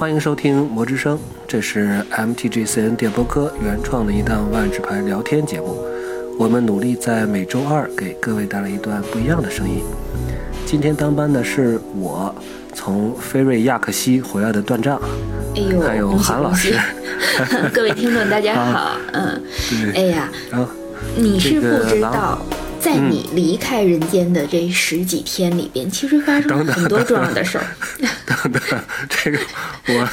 [0.00, 1.14] 欢迎收听《魔之声》，
[1.46, 5.76] 这是 MTGCN 电波科原创的一档万智牌聊天节目。
[6.38, 9.84] 我们努力在每周二给各位带来一段不一样的声音。
[10.64, 12.34] 今天当班的是我，
[12.72, 14.98] 从菲瑞亚克西回来的段丈，
[15.54, 16.74] 哎呦，还有韩老师。
[17.70, 18.96] 各位听众，大家好。
[19.12, 19.42] 嗯，
[19.94, 20.30] 哎呀，
[21.14, 22.38] 你是不知道。
[22.80, 27.64] 在你离开人间的这十几天里边，其实发生了很多重要的事儿。
[28.26, 29.38] 等等，这个
[29.88, 30.08] 我，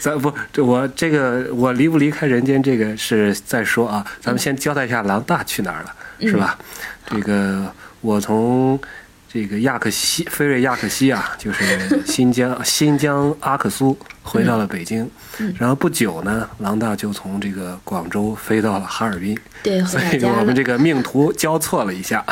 [0.00, 4.06] 咱不，这我这个我离不离开人间，这个是再说啊。
[4.20, 6.58] 咱们先交代一下狼大去哪儿了，是吧？
[7.06, 8.78] 这个我从。
[9.32, 15.08] 这个亚克西，菲瑞亚克西啊，就是新疆新疆阿克苏，回到了北京。
[15.58, 19.36] 然后不久呢，郎大就从这个广州飞到了哈尔滨。
[19.62, 22.24] 对，所以我们这个命途交错了一下。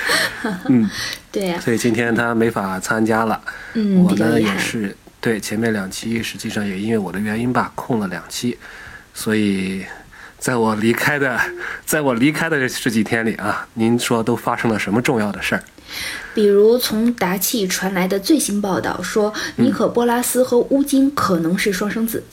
[0.68, 0.88] 嗯，
[1.30, 1.60] 对呀。
[1.60, 3.40] 所以今天他没法参加了。
[3.74, 8.58] 嗯，我呢也是，对前面两期实际上也因为我的原因吧，空了两期。
[9.14, 9.84] 所以，
[10.38, 11.40] 在我离开的，
[11.86, 15.62] 在我离开的这十几天里啊，您说都发生了什么重要的事儿？
[16.34, 22.24] 比如从达契传来的最新报道说，尼可波拉斯和乌金可能是双生子。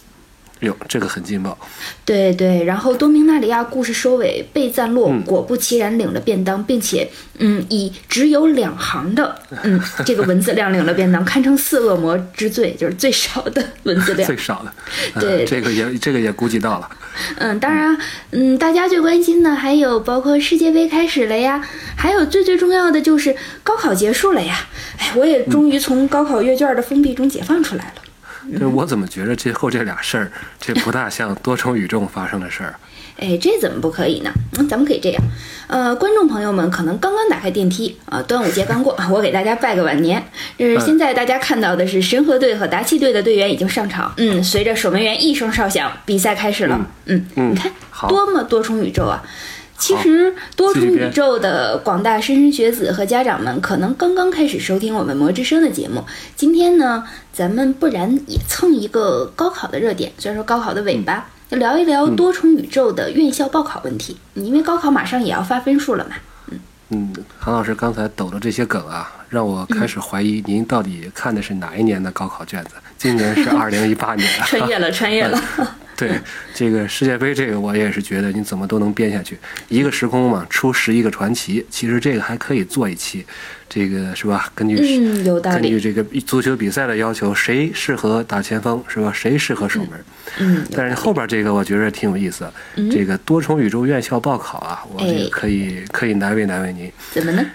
[0.62, 1.58] 哟，这个很劲爆。
[2.06, 7.10] 对对，然后多明纳里亚故事收尾，贝赞洛果不其然领了便当，并且，
[7.40, 14.28] 嗯，以只有两行的，嗯， 这个文字量领了便当，堪称四恶魔之最，就是最少的文字量。
[14.28, 14.72] 最少的。
[15.20, 16.90] 对，这个也这个也估计到了。
[17.38, 17.98] 嗯，当然，
[18.30, 24.68] 嗯，大家最关心的还有包括世界杯开始了呀，还有最最重要的就是高考结束了呀。
[25.00, 28.01] 哎，我也终于从高考阅卷的封闭中解放出来了。
[28.58, 32.76] 这 我怎么觉得最后这俩事儿，这不大像多重宇宙发生的事儿？
[33.20, 34.32] 哎，这怎么不可以呢？
[34.58, 35.22] 嗯，咱们可以这样，
[35.68, 40.24] 呃，观众朋友们可能刚刚打开电梯啊，端午节刚过， 我给大家拜个晚年。
[40.58, 46.80] 就是现在大家看到的是神河队和达契队的队员已经上场，嗯，随着守门员一声哨响，比赛开始了。
[47.06, 47.72] 嗯，你看
[48.08, 49.22] 多么多重宇宙啊！
[49.82, 56.06] 其实，多重宇宙的广大莘莘学子和家长们可能刚刚开始收听我们魔之声的节目。
[56.36, 64.16] 今天呢，咱们不然也蹭一个高考的热点，虽然说高考的尾巴，就聊一聊多重宇宙的院校报考问题。
[64.36, 66.12] 因为高考马上也要发分数了嘛。
[66.52, 72.76] 嗯嗯，韩老师刚才抖的这些梗啊，让我开始怀疑您到底看的是哪一年的高考卷子？
[73.00, 75.42] 今年是二零一八年， 穿越了，穿越了。
[76.02, 76.20] 对
[76.56, 79.38] 这个世界杯，这个我也是觉得你怎么都能编下去，
[79.70, 83.24] 一个时空嘛，出十一个传奇，其实这个还可以做一期，
[83.70, 84.52] 这个是吧？
[84.56, 84.76] 根据
[85.44, 89.14] 根据这个足球比赛的要求，谁适合打前锋是吧？
[89.14, 89.92] 谁适合守门？
[90.40, 92.52] 嗯，但是后边这个我觉得挺有意思，
[92.90, 96.92] 这个多重宇宙院校报考啊，我这个可以可以难为难为您。
[97.12, 97.46] 怎么呢？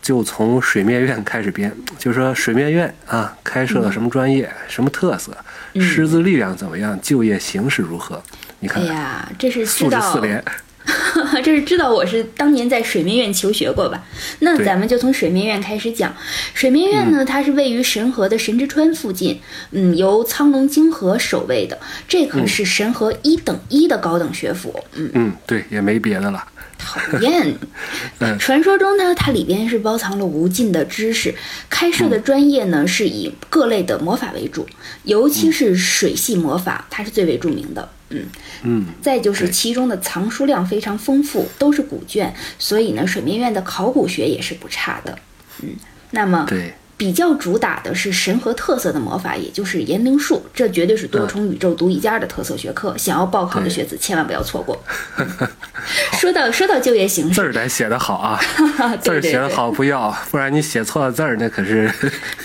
[0.00, 5.36] 就从水面院开始编，就是说水面院啊，开设了什么专业，什么特色？
[5.80, 6.98] 师资力量怎么样？
[7.02, 8.22] 就业形势如何？
[8.60, 10.42] 你看，哎呀，这是知道，四连，
[11.42, 14.02] 这是知道我是当年在水面院求学过吧？
[14.40, 16.14] 那咱们就从水面院开始讲。
[16.54, 19.40] 水面院呢，它是位于神河的神之川附近，
[19.72, 24.78] 嗯，由苍龙经河守卫的，这可是神河一等一的高等学府。
[24.94, 26.46] 嗯嗯，对，也没别的了。
[26.78, 27.54] 讨厌，
[28.38, 31.34] 传说中呢，它里边是包藏了无尽的知识。
[31.70, 34.66] 开设的专业呢，是以各类的魔法为主，
[35.04, 37.88] 尤其是水系魔法，它是最为著名的。
[38.10, 38.26] 嗯
[38.62, 45.18] 嗯，再就是其中的藏书量非常丰富，都是古卷，所以呢，水面院的考古学也是不差的。
[45.62, 45.70] 嗯，
[46.10, 46.74] 那么对。
[46.96, 52.96] 比较主打的是神和特色的魔法，也就是炎灵术，这绝对是多重宇宙独一家的特色学科。
[52.96, 54.80] 想要报考的学子千万不要错过。
[56.18, 58.40] 说到说到就业形势，字儿得写得好啊，
[59.02, 61.90] 字儿写得好不要，不然你写错了字儿，那可是。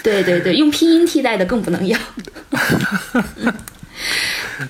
[0.01, 1.97] 对对对，用拼音替代的更不能要。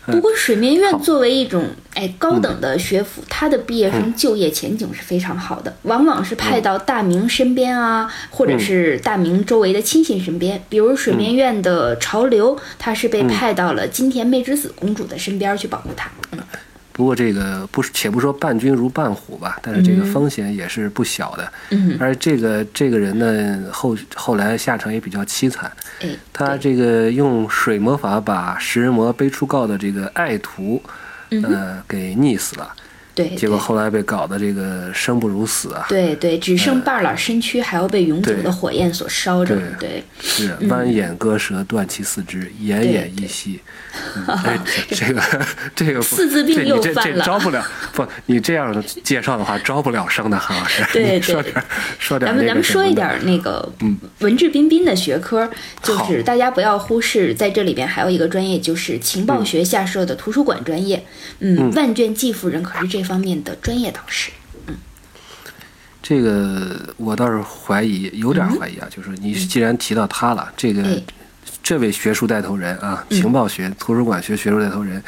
[0.05, 10.63] 不过，水面院作为一种哎高等的学府，它的毕业生就业前景是非常好的，往往是派到大明身边啊，或者是大明周围的亲信身边。
[10.69, 16.09] 比如水面院的潮流，他是被派到了金田妹之子公主的身边去保护她。
[16.99, 21.49] 不过这个不是，且不说伴君如伴虎吧，但是这个风险也是不小的。
[21.69, 25.71] 嗯，而这个这个人呢，后后来下场也比较凄惨。
[26.01, 30.83] 哎，他这个用水魔法把食人魔背出告的这个爱徒，
[31.29, 32.69] 呃，给溺死了。
[33.15, 35.85] 对，结果后来被搞得这个生不如死啊。
[35.89, 39.57] 对对，只剩半拉身躯，还要被永久的火焰所烧着。
[39.79, 43.59] 对，是弯眼割舌，断其四肢，奄奄一息。
[44.87, 45.21] 这这个
[45.75, 50.83] 这个四字病又犯了这招不了不，你这样介绍的话招不了生的，韩老师。
[50.93, 51.63] 对你说对点
[51.97, 53.67] 说点咱们咱们说一点那个
[54.19, 55.49] 文质彬彬的学科，
[55.83, 61.03] 就是大家不要忽视，在这里边还有一个专业，就是情报学下设的图书馆专业。
[61.39, 64.31] 嗯，万卷季夫人可是这方面的专业导师。
[64.67, 64.75] 嗯
[66.01, 71.01] 这个我倒是怀疑，有点怀疑啊，就是你既然提到他了，这个哎
[71.61, 75.03] 这位学术带头人啊，情报学、图书馆学学术带头人，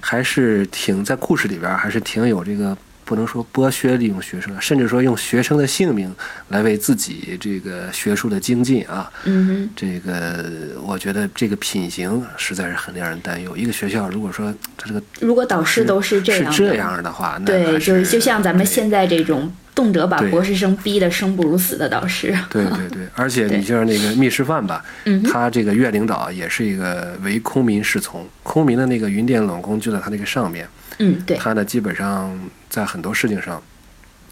[0.00, 2.76] 还是挺在故事里边还是挺有这个。
[3.10, 6.14] 不能说剥削利用学生，甚至说用学生的性命
[6.46, 10.44] 来为自己这个学术的精进啊，嗯哼，这个
[10.86, 13.56] 我觉得这个品行实在是很令人担忧。
[13.56, 22.32] 一个学校如果说他这个如果导师都是这样，是这样的话，那对，就是就像咱们现在这种动辄把博士生逼得生不如死的导师。
[22.48, 30.68] 对对对，而且你像那个密室饭吧，嗯他这个院领导也是一个唯空民侍从，空民的那个云殿冷宫就在他那个上面，
[31.00, 32.38] 嗯，对，他呢基本上
[32.70, 33.62] 在很多事情上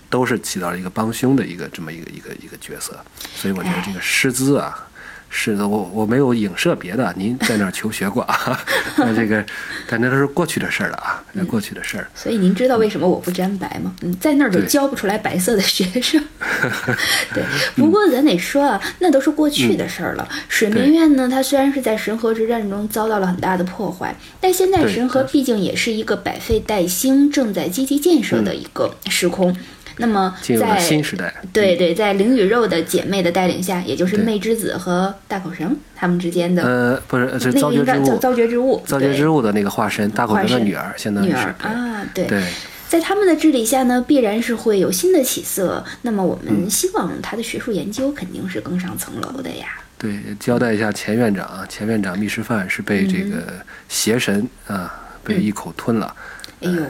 [0.09, 3.05] 都是起到了一个帮凶的一个这么一个一个一个角色，
[3.35, 4.88] 所以我觉得这个师资啊。
[5.31, 8.59] 是的，我我没有影射别的，您在那儿求学过啊？
[8.97, 9.45] 那这个，
[9.87, 12.09] 但那都是过去的事儿了啊，那过去的事儿。
[12.15, 13.95] 所以您知道为什么我不沾白吗？
[14.03, 16.23] 嗯，在那儿就教不出来白色的学生。
[17.35, 17.45] 对，
[17.77, 20.29] 不过咱得说啊，那都是过去的事儿了。
[20.49, 29.55] 水门院呢，它虽然是在神河之战中遭到了很大的破坏，但现在神河毕竟也是一个百废待兴、正在积极建设的一个时空。
[29.99, 42.27] 那么进入了在新时代，对对，在灵与肉的姐妹的带领下，也就是魅之子和大口绳他们之间的呃，不是，呃是造绝之物，造绝之物，造绝之物的那个化身，大口绳的女儿，相当于女是儿啊，对。
[42.27, 42.43] 对。
[42.89, 45.85] 在他们的治理下呢，必然是会有新的起色。
[46.01, 49.67] 那么我嗯们希望他的学术研究肯定是更上层楼的呀。
[49.99, 53.53] 对，交代一下前院长啊，前院长密室饭是被这嗯个
[53.91, 56.17] 邪神啊被一口吞了，
[56.63, 56.83] 哎呦，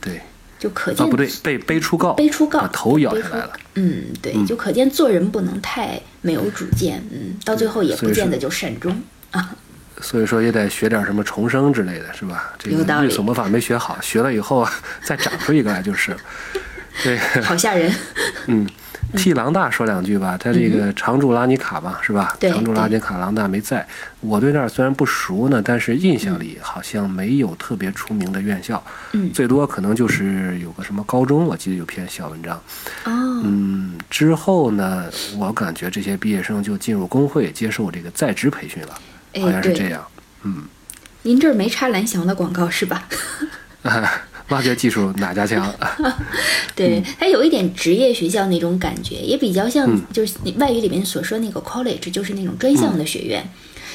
[0.00, 0.20] 对，
[0.58, 3.52] 就可见啊不对，被背出告，背出告把头咬出下来了。
[3.74, 9.54] 嗯，对，就可见做人不能太没有主见，嗯，到最后也不见得就善终啊。
[10.00, 12.52] 所以说也得学点什么重生之类的，是吧？
[12.58, 14.66] 这个律所魔法没学好，学了以后
[15.02, 16.16] 再长出一个来就是了。
[17.02, 17.92] 对， 好吓人。
[18.46, 18.68] 嗯，
[19.16, 20.36] 替狼大说两句吧。
[20.38, 22.36] 他这个常驻拉尼卡嘛，是吧？
[22.40, 23.86] 常驻拉尼卡，狼大没在。
[24.20, 28.82] 我对那儿虽然不熟呢，但是印象里好像没有特别出名的院校，
[29.12, 32.56] 嗯最多可能就是有个什么高中，我记得有篇小文章。
[33.04, 35.04] 哦，嗯，之后呢，
[35.38, 39.00] 我感觉这些毕业生就进入工会接受这个在职培训了，
[39.34, 40.04] 哎好像是这样。
[40.42, 40.64] 嗯，
[41.22, 43.08] 您这儿没插蓝翔的广告是吧？
[44.54, 45.74] 挖掘技术哪家强？
[46.76, 53.44] 对，它有一点职业学校那种感觉，也比较像嗯就是你外语里面所说那个 college，就是那种专项的学院。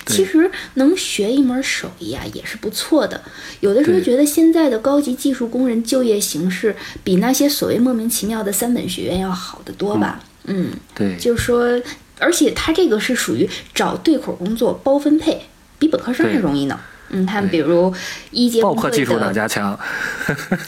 [0.06, 3.22] 其实能学一门手艺啊，也是不错的。
[3.60, 10.20] 有的时候觉得现在的高级技术工人就业形势比那些所谓莫名其妙的三本学院要好得多吧？
[10.46, 11.80] 嗯，对，就是说，
[12.18, 15.42] 而且它这个是属于找对口工作包分配，
[15.78, 16.80] 比本科生还容易呢。
[17.10, 17.94] 嗯，他们比对如
[18.32, 19.78] 一节爆破技术哪的家强？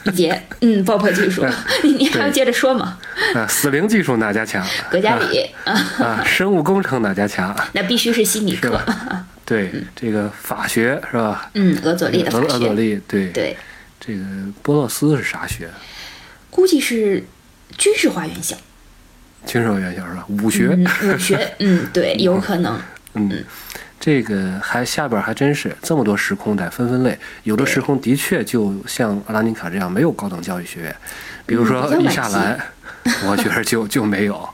[0.06, 1.46] 一节，嗯，爆破技术，
[1.84, 2.98] 你你还要对接着说吗？
[3.36, 4.66] 啊，死灵技术哪家强？
[4.90, 7.56] 葛加里啊，啊，生物工程哪家强？
[7.74, 8.72] 那必须是心理是课。
[8.72, 9.26] 吧？
[9.46, 11.50] 对，这个法学是吧？
[11.56, 13.58] 嗯，俄佐利的法俄俄佐学，利，对，对，
[14.00, 14.24] 这个
[14.62, 15.70] 波洛斯是啥学？
[16.50, 17.24] 估计是
[17.78, 18.56] 军事化院校，
[19.46, 20.26] 军事院校是吧？
[20.28, 22.80] 武学，嗯，武学，嗯，对，有可能。
[23.14, 23.44] 嗯，
[24.02, 30.96] 这个还下边还真是这么多时空得分分类，有的时空的确就像阿拉尼卡这样没有高等教育学院，
[31.46, 32.60] 比如说伊夏兰，
[33.30, 34.50] 我觉得就就没有。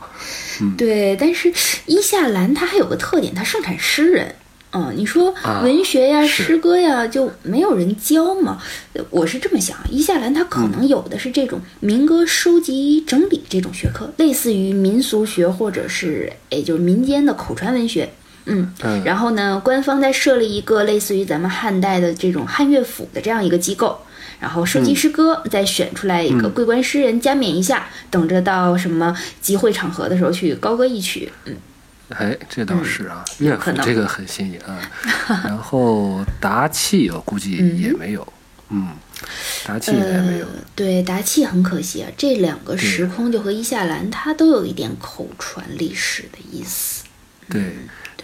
[0.77, 1.51] 对，但是
[1.85, 4.35] 伊夏兰它还有个特点，它盛产诗人。
[4.71, 8.61] 嗯，你说啊文学呀、是诗歌呀，就没有人教吗？
[8.93, 18.09] 呃我是这么想，伊夏兰它可嗯能有的是这种民歌收集整理这种学科，类似于民俗学或者是诶就是民间的口传文学。
[18.47, 19.03] 嗯，嗯。
[19.03, 23.99] 然后呢，官方再设立一个类似于咱们汉代的这种汉乐府的这样一个机构，
[24.39, 31.31] 然后收集诗歌，再选出来一个桂冠诗人加冕一下，等着到什么集会场合的时候去高歌一曲。
[31.45, 31.55] 嗯，
[32.09, 33.85] 哎，这倒是啊，乐府可能。
[33.85, 34.79] 这个很新颖啊。
[35.43, 38.25] 然后达契我估计也没有，
[38.69, 38.89] 嗯，
[39.65, 40.45] 达契应该没有。
[40.45, 47.03] 呃。，对，达契很可惜啊，这两个时空就和伊夏兰它都有一点口传历史的意思。
[47.49, 47.61] 对，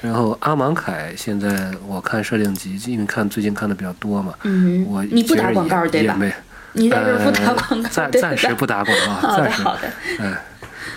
[0.04, 6.34] 然后阿芒凯现在我看设定集，因为看最近看的比较多嘛，嗯我你不打广告对吧也没，
[6.74, 9.94] 你在这儿不打广告，暂暂时不打广告，好的，暂时好的。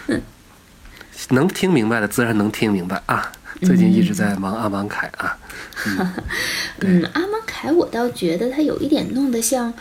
[0.09, 0.21] 嗯，
[1.31, 3.31] 能听明白的自然能听明白啊。
[3.63, 5.39] 最近一直在忙阿芒凯啊，
[6.81, 9.73] 嗯，阿芒凯我倒觉得他有一点弄得像，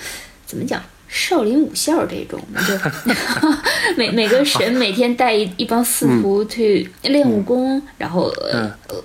[0.46, 0.82] 怎么讲？
[1.08, 2.74] 少林武校这种，就
[3.98, 8.34] 每每个神每天带一一帮司徒去练武功，然后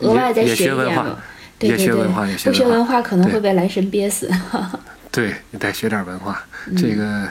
[0.01, 1.15] 额外再学一点学文化也
[1.59, 4.31] 对对对学文化也，学不学文化可能会被蓝神憋死。
[5.13, 6.43] 对你得学点文化。
[6.67, 7.29] 嗯这个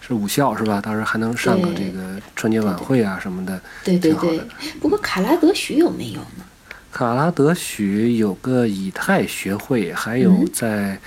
[0.00, 0.80] 是武校是吧？
[0.80, 4.40] 到时候还能上个这个春节晚会啊什么的，对对对
[4.80, 6.44] 不过卡拉德许有没有呢？
[6.92, 10.98] 卡拉德许有个以太学会，还有嗯在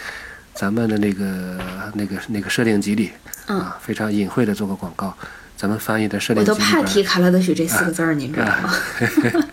[0.53, 1.59] 咱们的那个、
[1.93, 3.11] 那个那个设定集里
[3.47, 5.15] 嗯啊，非常隐晦的做个广告。
[5.55, 8.73] 咱们翻译的设定集里边怕提卡拉德许这四个字儿，您知道啊吗？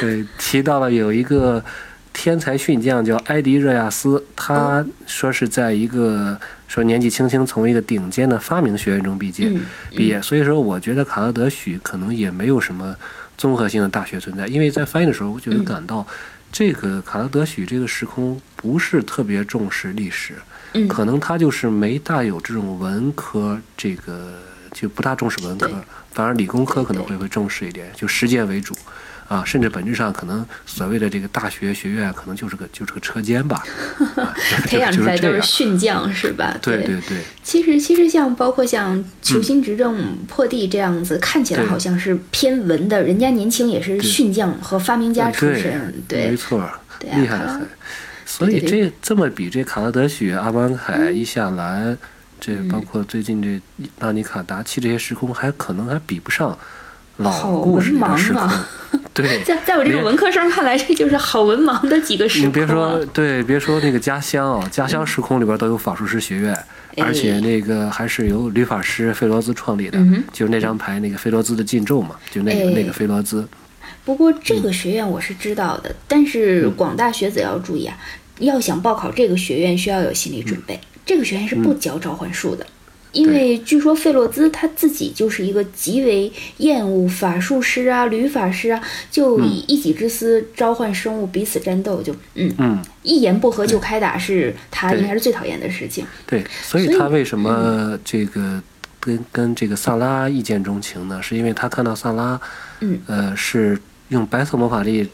[0.00, 1.62] 对，提到了有一个
[2.12, 10.20] 天才训将叫埃迪热亚斯，他说是在一个说年纪轻轻从一个顶尖的发明学院中毕业，嗯毕业。
[10.20, 12.94] 所以说，我觉得卡拉德许可能也没有什么
[13.38, 16.06] 综合性的大学存在，因为在翻译的时候，我就有感到
[16.50, 20.34] 这个卡拉德许这个时空不是特别重视历史，
[20.74, 24.34] 嗯可能他就是没大有这种文科这个
[24.72, 25.76] 就不大重视文科对，
[26.12, 28.74] 反而理工科可能会会重视一点，就实践为主。
[29.28, 33.62] 啊，甚至本质上可能所谓的这个大学学院，可能就是个就是个车间吧，
[34.16, 35.42] 啊、培养就出来都是。
[35.42, 36.56] 训将是吧？
[36.62, 46.68] 对对对，其实其实像包括像球星执政破地这样子，看起来好像是偏文的，人家年轻也是训将和发明家出身，对没错，
[46.98, 47.68] 对啊厉害的很。
[48.24, 51.96] 所以这这么比，这卡拉德许、阿邦凯、伊夏兰，
[52.38, 53.60] 这嗯包括最近这
[53.98, 56.56] 纳尼卡达契这些时空，还可能还比不上
[57.18, 58.68] 老好故事里文盲的时空 啊。
[59.12, 62.46] 对，在在我这个文科生看来，这就是好文盲的几个时空、啊。
[62.46, 66.54] 你别说，对，别说那个家乡啊，家乡时空里边都有法术师学院，
[66.96, 73.46] 哎而且那个还是由律法师费罗兹创立的，嗯就是那张牌那个费罗兹的禁咒嘛，就那个、哎那个费罗兹。
[74.04, 77.98] 不过这个学院我是知道的，但是广大学子要注意啊，
[78.38, 80.78] 要想报考这个学院需要有心理准备。
[81.04, 82.64] 这个学院是不教召唤术的，
[83.12, 96.04] 因为据说费洛兹他自己就是一个极为厌恶法术师啊、女法师啊，就以一己之私召唤生物彼此战斗，就嗯嗯，一言不合就开打，是他应该是最讨厌的事情。
[96.26, 98.62] 对，所以所以他为什么这个
[99.00, 101.20] 跟跟这个萨拉一见钟情呢？
[101.22, 102.40] 是因为他看到萨拉，
[102.80, 105.08] 嗯，呃，是用白色魔法力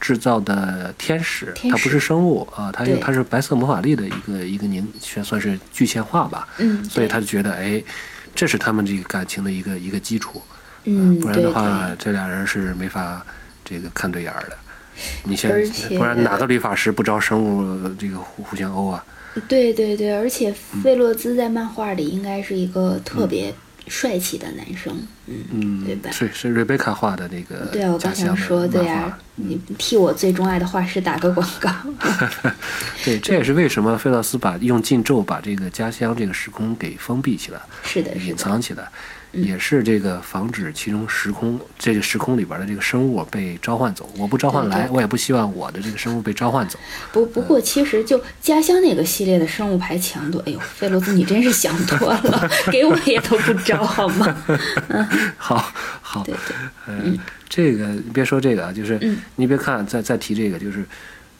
[0.00, 6.48] 制造的天使，天使它不是生物啊，它对它是白色魔法力的一个一个凝，算算是具现化吧。
[6.58, 7.82] 嗯，所以他就觉得，哎，
[8.34, 10.40] 这是他们这个感情的一个一个基础。
[10.84, 13.24] 嗯，不然的话，这俩人是没法
[13.64, 14.56] 这个看对眼儿的。
[15.24, 19.04] 你想而，且不然哪个理发师不招生物这个互互相殴啊？
[19.46, 23.54] 对对对，而且嗯费洛兹在漫画里应该是一个特别
[23.88, 31.70] 帅气的男生，嗯，嗯对吧，是是瑞贝卡画的那个对啊，我刚想说，对呀、漫画你替我最钟爱的画师打个广告。
[33.04, 38.90] 对，这也是为什么费洛斯把用禁咒把这个家乡这个时空给封闭起来，是的，是隐，藏起来，嗯
[39.32, 44.08] 也是这个防止其中时空这个时空里边的这个生物被召唤走。
[44.16, 44.94] 我不召唤来，对对。
[44.94, 46.78] 我也不希望我的这个生物被召唤走。
[47.12, 54.36] 不不过其实就家乡那个系列的生物牌强度，哎呦，费罗兹你真是想多了， 给我也都不招好吗？
[55.36, 56.56] 好好，对对，
[56.86, 57.12] 呃，
[57.48, 59.18] 这个你别说这个啊，就是嗯。
[59.36, 60.84] 你别看再再提这个，就是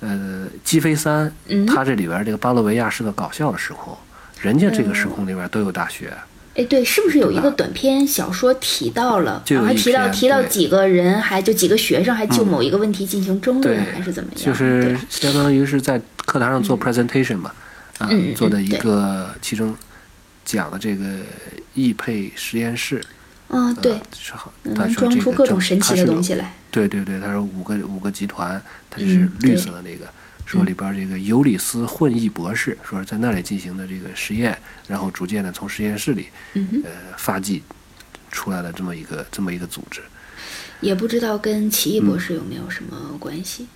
[0.01, 1.65] 呃，基飞三，嗯。
[1.65, 3.97] 它这里边这个巴洛维亚是个搞笑的时空，
[4.41, 6.13] 人家这个时空里边都有大学。
[6.59, 14.45] 哎，对，是不是有一个短篇小说提到了，还提到提到几个人，还就几个学生还就某一个问题进行争论，对还是怎么样？
[14.45, 17.53] 就是相当于是在课堂上做 presentation 嘛，
[17.99, 19.73] 啊做的一个其中
[20.45, 21.05] 讲的这个
[21.75, 23.01] 易配实验室，
[23.51, 23.93] 嗯，对。
[23.93, 26.53] 呃，是好，他能装出各种神奇的东西来。
[26.73, 28.61] 对对对，他说五个五个集团，
[28.91, 30.07] 它就是嗯绿色的那个，
[30.49, 37.63] 说里边这个尤里斯混裔博士，说是在那里进行的这个实验，然后逐渐的从实验室里呃发迹
[38.33, 40.01] 出来了这么一个这么一个组织。
[40.81, 43.67] 也不知道跟奇异嗯博士有没有什么关系。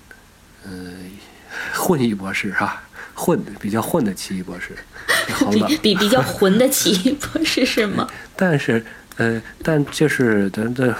[0.64, 0.70] 呃
[1.74, 4.74] 混异博士哈，混比较混的奇异博士，
[5.34, 5.76] 好冷比。
[5.76, 8.08] 比比较 混的奇异博士是吗？
[8.34, 8.82] 但是，
[9.22, 10.92] 呃，但就是咱这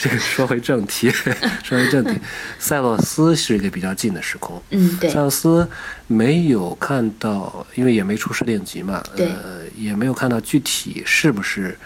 [0.00, 1.10] 这个说回正题，
[1.62, 2.18] 说回正题，
[2.58, 4.62] 塞洛斯是一个比较近的时空。
[4.70, 5.68] 嗯，对塞，洛斯
[6.06, 11.76] 没有看到，因为也没出设定集嘛，对呃，也没有看到具体是不是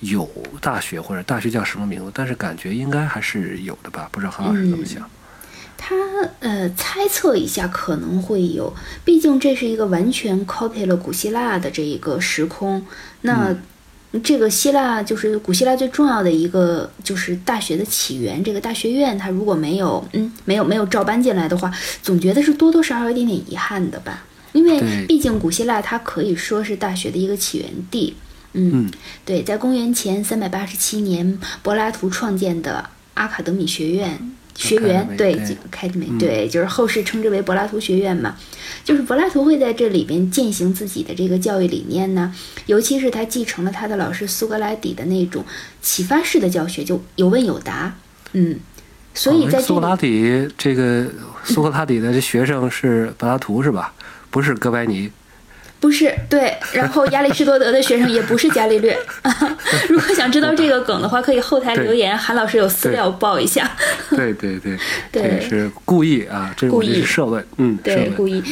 [0.00, 0.28] 有
[0.60, 5.08] 大学或者大学叫什么名字，但是感觉应该还是有的吧，不知道韩老师怎么想？
[5.82, 5.96] 他
[6.40, 12.84] 呃猜测一下可能会有，毕竟这是一个完全 copy 了古希腊的这一个时空。
[13.22, 13.56] 那
[14.24, 24.24] 这个希腊就是古希腊最重要的一个就是大学的起源，这个大学院它如果没有嗯没有没有照搬进来的话，总觉得是多多少少有点点遗憾的吧。
[24.52, 28.16] 因为毕竟古希腊它可以说是大学的一个起源地。
[28.52, 28.90] 嗯，嗯
[29.24, 34.18] 对，在公元前三百八十七年，柏拉图创建的阿卡德米学院
[34.54, 38.36] 学员，对对，Academy，嗯对，就是后世称之为柏拉图学院嘛。
[38.84, 42.34] 就是柏拉图会在这里边践行自己的这个教育理念呢，
[42.66, 45.44] 尤其是他继承了他的老师苏格拉底的那种
[45.82, 47.94] 启发式的教学，就有问有答，
[48.32, 48.58] 嗯，
[49.14, 51.06] 所以哦在这苏格拉，底这个
[51.44, 53.92] 苏格拉底的这学生是柏拉图是吧？
[54.30, 55.10] 不是哥白尼。
[55.80, 58.94] 不是对，然后亚里士多德的学生也不是伽利略。
[59.88, 63.70] 如果想知道这个梗的话，可以后台留言，韩老师有资对料报一下。
[64.10, 64.78] 对对对，
[65.10, 68.42] 对 是故意啊，这故意设问，嗯，对，故意，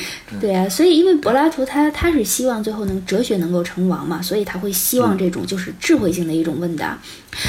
[0.40, 6.98] 对啊，所以因为柏拉图他他是希望最后能哲学能够成王嘛，所以他会希望这种就是智慧性的一种问答。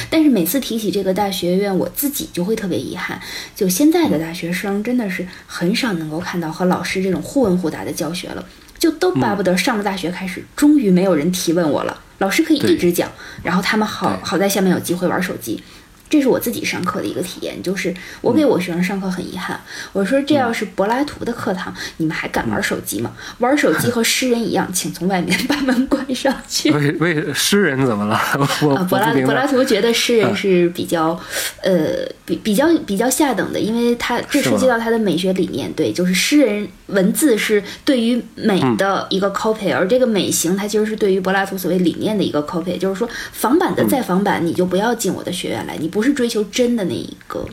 [0.09, 3.17] 但是每次提起这个大学院，我自己就会特别遗憾，
[3.55, 8.43] 就现在的大学生真的是很少能够看到和老师这种互问互答的教学了，
[8.79, 13.11] 就都巴不得上了大学开始，终于没有人提问我了，老师可以一直讲，
[13.43, 15.61] 然后他们好好在下面有机会玩手机。
[16.09, 19.59] 这是我自己上课的一个体验，就是我给我学生上课很遗憾，
[19.93, 23.11] 我说这要是柏拉图的课堂，你们还敢玩手机吗？
[23.37, 26.71] 玩手机 和诗人一样，请从外面把门关上去。
[26.73, 28.19] 为为诗人怎么了？
[28.63, 29.13] 我啊，柏拉。
[29.25, 31.19] 柏拉图觉得诗人是比较，
[31.61, 35.71] 呃，比比较比较下等的，因为他这涉及到他的美学理念。
[35.73, 47.45] 对，就是诗人文字是对于美的一个 copy，、而这个美型它其实是对于柏拉图所谓理念的一个 copy，就是说仿版的再仿版，你就不要进我的学院来，你不是追求真的那一个，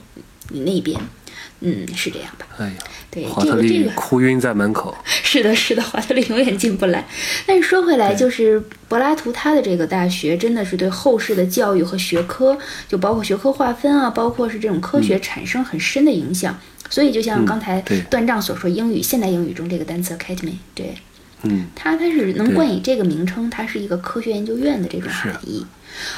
[0.51, 1.01] 你那一边，
[1.61, 2.47] 嗯，是这样吧？
[2.59, 2.73] 哎呀，
[3.11, 4.01] 对，华特利这个这个。
[4.01, 4.97] 哭晕在门口。
[5.05, 7.05] 是的，是的，华特利永远进不来。
[7.47, 12.57] 但是说回来，就是柏拉图他的这个大学，真的是对后世的教育和学科，
[12.89, 16.59] 就包括学科划分啊，包括是这种科学产生很深的影响。
[16.89, 18.01] 所以就像刚才对。
[18.03, 20.95] 段丈所说，英语现代英语中这个单词 academy，对。
[21.43, 25.65] 嗯，它它是能冠以这个名称，它是一个科学研究院的这种含义，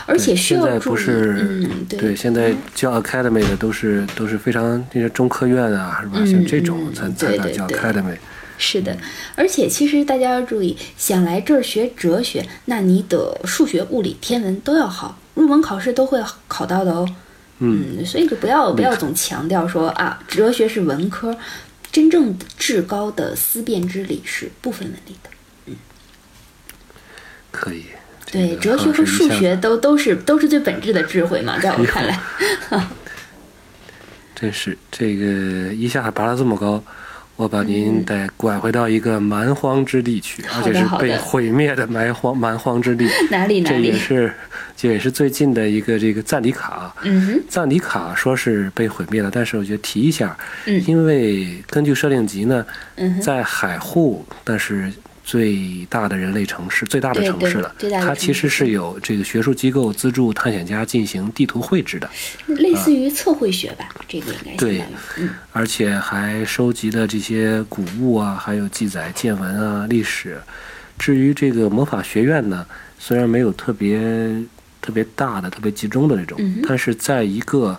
[0.06, 6.14] 而且需现在要注意，不是嗯，对，现在教 academy 的都是都是非常那些中科院啊，是吧？
[6.18, 8.16] 嗯像这种嗯才才敢叫对对对 academy。
[8.60, 8.98] 是的，
[9.36, 17.08] 而且其实大家要注意，想来这儿学哲学，那你的数学、物理、天文都要好，入门考试都会考到的哦。
[17.60, 21.36] 嗯，所以就不要不要总强调说啊，哲学是文科，
[21.92, 25.30] 真正至高的思辨之理是不分文理的。
[25.66, 25.76] 嗯
[27.52, 27.84] 可以。
[28.30, 32.18] 对，哲学和数学都都是都是最本质的智慧嘛，在我 看来。
[34.34, 35.24] 真是这个
[35.74, 36.80] 一下拔了这么高，
[37.34, 43.08] 我把嗯您得拐回到一个蛮荒之地去，而且是被毁灭的蛮荒蛮荒之地。
[43.32, 43.98] 哪里哪这也里？
[43.98, 44.32] 是
[44.76, 46.94] 这也是最近的一个这个赞迪卡。
[47.02, 52.64] 嗯哼，赞迪卡说是被毁灭了，但是我觉得提一下，嗯因为根据设定集呢，
[52.94, 54.92] 嗯，在海户，但是
[55.28, 57.74] 最大的人类城市，最大的城市了。
[58.00, 62.08] 它其实是有这个学术机构资助探险家进行地图绘制的，
[62.46, 64.82] 类似于测绘学吧，这个应该相对，
[65.18, 70.40] 嗯而且还收集了这些古物啊，还有记载见闻啊、历史。
[70.98, 72.64] 至于这个魔法学院呢，
[72.98, 74.00] 虽然没有特别
[74.80, 77.78] 特别大的、特别集中的那种，嗯但是在一个，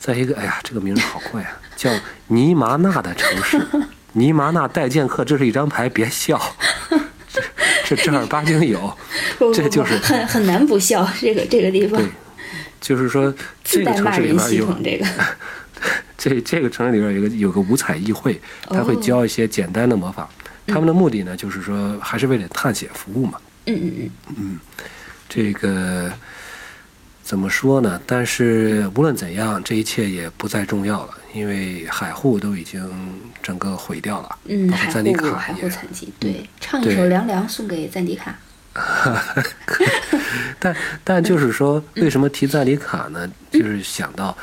[0.00, 1.88] 在一个，哎呀，这个名字好怪啊，叫
[2.26, 3.64] 尼麻纳的城市。
[4.16, 6.40] 尼麻那待剑客，这是一张牌，别笑，
[7.84, 8.96] 这这正儿八经有。
[9.54, 12.08] 这就是很很难不笑，这个这个地方对，
[12.80, 15.06] 就是说 这个城市里边有，这个。
[16.16, 20.26] 这这个城市里边有个有个五彩议会，他会哦教一些简单的魔法。
[20.66, 23.38] 他们的目的呢，就是说还是为了探险服务嘛。
[23.66, 24.58] 嗯嗯嗯，
[25.28, 26.10] 这个
[27.26, 28.00] 怎么说呢？
[28.06, 32.88] 但是无论怎样，这一切也不再重要了，因为海户都已经
[33.42, 35.34] 整个毁掉了，嗯，海包括赞迪户卡也。
[35.34, 38.32] 海户残疾，对，唱一首《凉凉》送给赞迪卡。
[40.60, 43.28] 但但就是说，为什么提赞迪卡呢？
[43.50, 44.36] 就是想到，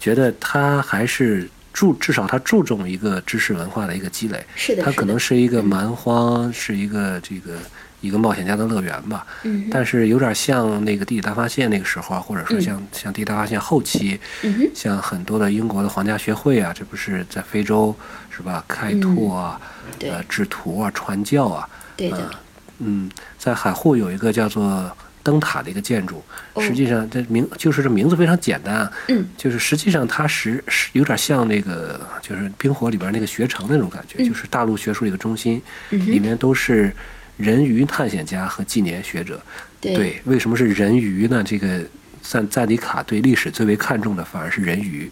[0.00, 4.42] 觉得他还是注，至少他注重一个知识文化的一个积累。
[4.56, 7.58] 是的，他可能是是一个蛮荒，是一个这个
[8.00, 9.26] 一个冒险家的乐园吧。
[9.44, 17.94] 嗯但是有点像那个《地理大发现》那个时候啊，或者说嗯像、像《地理大发现》后期，嗯，像很多的英国的皇家学会啊，这不是在非洲
[18.30, 18.64] 是吧？
[18.66, 19.60] 开拓啊，
[19.98, 22.30] 对呃，制图啊，传教啊，对的呃，
[22.78, 24.90] 嗯，在海户有一个叫做
[25.22, 26.22] 灯塔的一个建筑。
[26.54, 36.92] 哦实际上，这名就是这名字非常简单啊，嗯，就是实际上它是是有点像那个就是冰火里边那个学城那种感觉，就是大陆学术的一个中心，嗯里面都是
[37.40, 39.40] 人鱼探险家和纪年学者。
[39.80, 41.42] 对为什么是人鱼呢？
[41.42, 41.80] 这个
[42.22, 45.10] 赞赞迪卡对历史最为看重的反而是人鱼，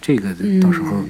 [0.00, 1.08] 这个到时候嗯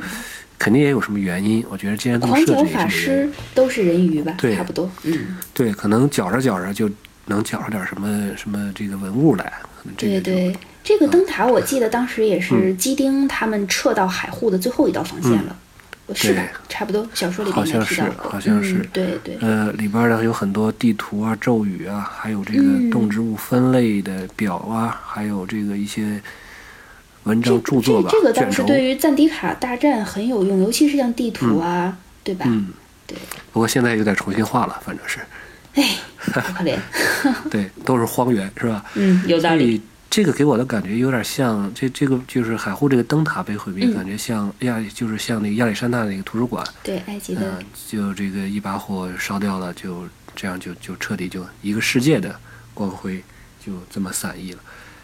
[0.58, 1.64] 肯定也有什么原因。
[1.70, 3.30] 我觉得既然这么狂角设置也法师。
[3.54, 6.90] 都是人鱼吧，对差不多，嗯，对，可能搅着搅着就
[7.26, 9.52] 能搅出点什么什么这个文物来，
[9.96, 10.56] 这个对对。
[10.82, 15.56] 这个灯塔我记得当时也是基丁他们撤到海户的最后一道防线了，
[16.14, 16.36] 是？
[16.68, 18.74] 差不多，小说里好像是好像是。
[18.74, 22.90] 嗯，对对，呃，里边呢有很多地图啊、咒语啊，还有这个嗯。
[22.90, 26.20] 动植物分类的表啊，还有这个一些
[27.24, 28.56] 文章著作吧这，这个倒卷轴。
[28.58, 32.44] 是对于赞迪卡大战很有用，尤其是像地图啊，对吧？
[32.48, 32.68] 嗯，
[33.06, 33.16] 对，
[33.52, 35.18] 不过现在有点重新画了，反正是，
[35.74, 36.76] 哎，好可怜，
[37.50, 38.84] 对，都是荒原，是吧？
[38.94, 43.94] 嗯，有道理，这个给我的感觉有点像这这个就是海护这个灯塔被毁灭，嗯。
[43.94, 52.34] 感觉像亚就是像那个亚历山大那个图书馆，对，埃及嗯、的，就这个一把火烧掉了，就这样就就彻底就一个世界的
[52.72, 53.22] 光辉
[53.64, 54.60] 就这么散逸了，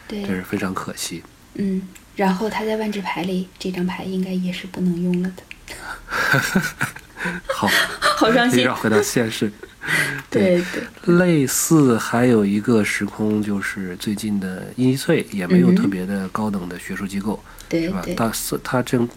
[0.09, 0.23] 对。
[0.23, 1.23] 这，是非常可惜。
[1.55, 1.83] 嗯，
[2.17, 5.43] 然后他在万智牌里这张牌应该也是不能用了的，
[7.53, 7.69] 好，
[8.17, 9.51] 好伤心又要，回到现实。
[10.31, 17.43] 对对，类似还有一个时空，就是最近的伊尼翠，也没有特别的高等的学术机构？
[17.71, 19.09] 是吧它是它正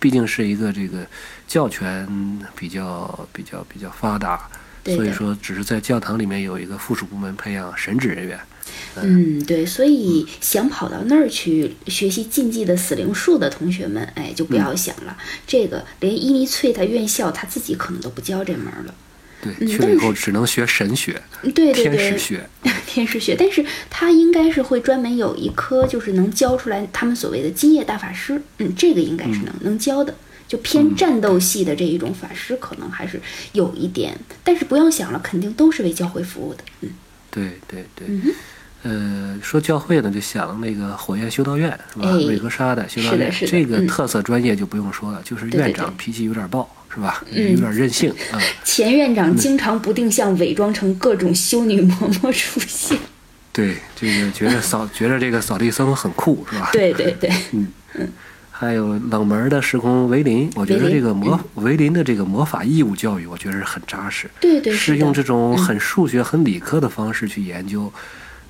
[0.00, 1.06] 毕竟是一个这个
[1.46, 2.08] 教权
[2.56, 4.48] 比较比较比较发达，
[4.82, 8.38] 对所以说只是在教堂里面有一个附属部门培养神职人员。
[9.02, 15.16] 嗯，对，所以想跑到那儿去学习禁忌的死灵术的同学们，哎，就不要想了。
[15.46, 18.94] 这个连伊尼翠他院校他自己可能都不教这门儿了。
[19.40, 22.48] 对，嗯去了以后只能学神学、对对天对，使学。
[22.86, 28.42] 天使学，但是他应该是会专门有一科，就是能教出来他们所谓的金叶大法师。
[28.58, 30.14] 嗯，这个应该是能、能教的。
[30.48, 33.20] 就偏战斗系的这一种法师，可能还是
[33.52, 36.64] 有一点，但是不要想了，肯定都是为教会服务的。
[36.80, 36.88] 嗯
[37.30, 38.06] 对对对。
[38.08, 38.34] 嗯哼，
[38.84, 42.08] 呃，说教会呢，就想那个火焰修道院是吧？
[42.08, 47.22] 哎瑞格莎的修道院，这个嗯特色专业就不用说了，就是院长脾气有点暴，是吧？
[47.32, 48.38] 嗯有点任性啊。
[48.62, 52.96] 前院长经常不定向伪装成各种修女嬷嬷出现。
[53.52, 56.70] 对，这个觉得扫 觉得这个扫地僧很酷，是吧？
[56.72, 58.08] 对对对， 嗯嗯
[58.52, 67.92] 还有冷门的时空维林，我觉得这个魔维林的这个魔法义务教育，我觉得是很扎实，对对是用这种很数学、很理科的方式去研究。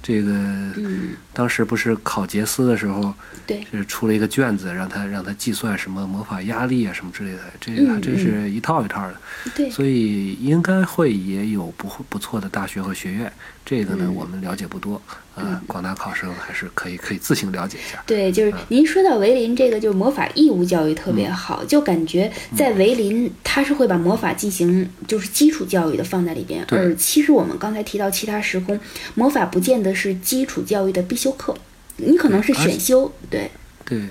[0.02, 0.30] 这个
[0.76, 3.12] 嗯，当时不是考杰斯的时候，
[3.46, 3.66] 对。
[3.70, 8.02] 是出了一个卷子，让他让他计算什么魔法压力啊什么之类的，这个还嗯。
[8.02, 9.16] 真是一套一套的。
[9.54, 13.32] 对，所以应该会也有不不错的大学和学院，
[13.68, 14.14] 这个呢嗯。
[14.14, 15.00] 我们了解不多，
[15.34, 18.02] 啊，广大考生还是可以可以自行了解一下。
[18.06, 26.78] 对，就是您说到维林这个，就是魔法义务教育特别好，就感觉在维林他是会把魔法进行就是基础教育的放在里边，对。
[26.78, 28.80] 而其实我们刚才提到其他时空，
[29.14, 31.54] 魔法不见得是基础教育的必修课，
[31.96, 33.50] 你可能是选修，对。
[33.84, 34.02] 对，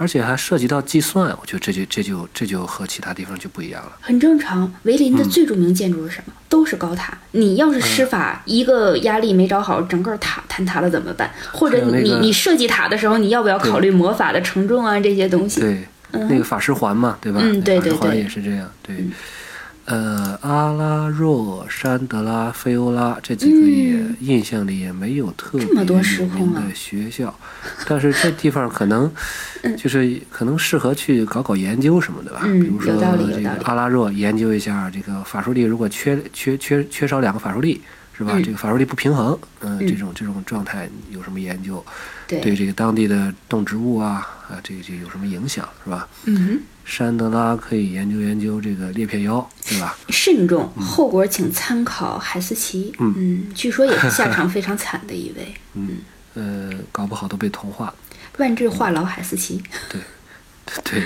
[0.00, 3.92] 而且还涉及到计算，我觉得这就这就这就和其他地方就不一样了。
[4.00, 4.72] 很正常。
[4.84, 6.32] 维林的最著名建筑是什么？
[6.48, 7.18] 都是高塔。
[7.32, 11.30] 你要是施法、一个压力没找好，整个塔坍塌了怎么办？
[11.52, 15.60] 或者你、那个你设计塔的时候，你要不要考虑魔法的承重啊这些东西？
[15.60, 17.40] 对，那个法师环嘛，对吧？
[17.42, 18.66] 嗯对对法师环对也是这样。
[18.82, 18.96] 对，
[19.90, 27.34] 呃，阿拉若、山德拉、菲欧拉这几个也、嗯印象里也没有特别有名的学校，
[27.88, 29.10] 但是这地方可能
[29.76, 32.42] 就是可能适合去搞搞研究什么的吧。
[32.44, 37.80] 嗯比如说这个阿拉若研究一下这个法术力，如果缺缺缺缺少两个法术力。
[38.20, 38.32] 是吧？
[38.34, 41.82] 嗯这个法术力不平衡，嗯、嗯这种这种状态有什么研究？
[42.26, 45.66] 对对这个当地的动植物啊啊，这个这个有什么影响？
[45.82, 46.06] 是吧？
[46.24, 46.60] 嗯哼。
[46.84, 49.96] 山德拉可以研究研究这个裂片妖，对吧？
[50.08, 52.92] 慎重，后果请参考海斯奇。
[52.98, 55.54] 嗯据说也是下场非常惨的一位。
[55.74, 55.98] 嗯
[56.34, 57.94] 呃，搞不好都被同化了。
[58.38, 60.00] 万智话痨海斯奇，对，
[60.84, 61.02] 对，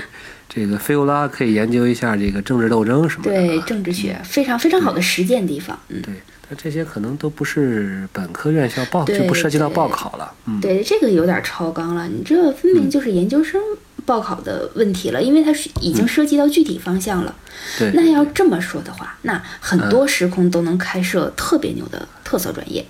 [0.54, 3.64] 这个菲欧拉可以研究一下这个政治斗争什么的、对啊。
[3.66, 5.76] 政治学非常非常好的实践地方。
[5.88, 6.14] 嗯，对，
[6.48, 10.32] 但这些可能都不是本科院校报，就不涉及到报考了。
[10.46, 13.60] 嗯，对，这个有点超纲了，你这分明就是研究生
[14.06, 17.34] 报考的问题了，因为它是已经涉及到具体方向了。
[17.76, 22.86] 对，那要这么说的话，那很多时空都能开设特别牛的特色专业，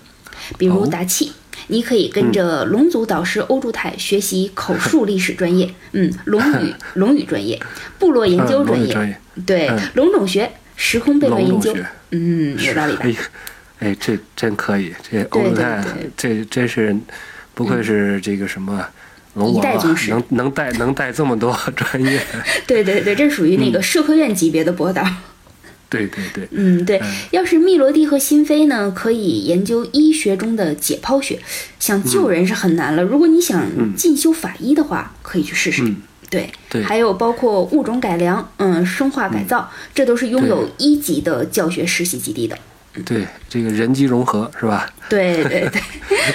[0.59, 1.33] 比如哦达气。
[1.69, 7.61] 你可以跟着龙族导师欧柱泰学习口述历史专业，嗯， 龙语龙语专业，
[7.99, 11.75] 部落研究嗯专业，对嗯，龙种学、时空悖论研究
[12.11, 13.09] 嗯，有道理吧哎？
[13.11, 13.19] 呀，
[13.81, 16.97] 哎，这真可以，这欧对对鲁泰对，这真是
[17.55, 18.85] 不愧是这个什么
[19.35, 20.11] 龙王啊一代宗，师。
[20.11, 22.21] 能能带能带这么多专业，
[22.67, 25.05] 对对对，这属于那个社科院级别的博导。
[25.95, 31.39] 对对对，嗯，对，要是密罗蒂和辛菲呢，可以研究医学中的解剖学，
[31.79, 33.03] 想救人是很难了。
[33.03, 35.83] 如果你想进修法医的话，可以去试试。
[35.83, 35.97] 嗯。
[36.31, 36.83] 对，对。
[36.83, 42.59] 还有包括物种改良，嗯，生化改造，这都是拥有一级的教学实习基地的。
[43.05, 44.89] 对这个人机融合是吧？
[45.09, 45.83] 对对对，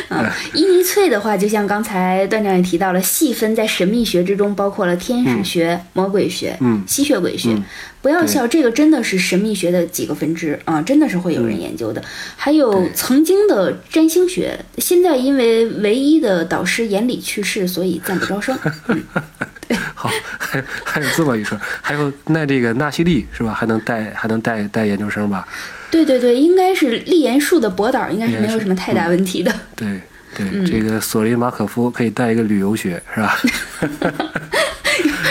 [0.09, 7.53] 嗯， 伊尼翠的话，就像刚才段长也提到了，细分在神秘学之中，包括了天使学、魔鬼学、嗯吸血鬼学。
[7.53, 7.63] 嗯
[8.01, 12.01] 不要笑，这个真的是神秘学的几个分支啊，真的是会有人研究的。
[12.37, 18.57] 还有曾经的占星学，现在因为唯一的导师严理去世，所以暂不招生。
[18.87, 19.03] 嗯，
[19.93, 23.53] 好，还 还有这么一说，还有那这个纳西利是吧？
[23.53, 25.45] 还能带还能带带研究生吧？
[25.91, 29.53] 对对对，应该是立言术的博导，应该是没有什么太大问题的。
[29.75, 29.87] 对
[30.35, 30.65] 对，嗯。
[30.65, 33.39] 这个索林马可夫可以带一个旅游学是吧？